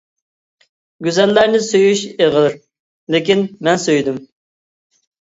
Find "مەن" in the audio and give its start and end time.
3.71-3.83